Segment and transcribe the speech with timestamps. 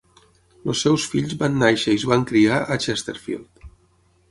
[0.71, 3.71] Els seus fills van néixer i es van criar a Chesterfield.